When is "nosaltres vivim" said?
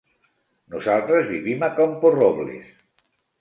0.75-1.67